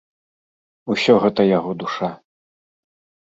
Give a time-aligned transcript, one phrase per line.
[0.93, 2.09] Усё гэта яго душа.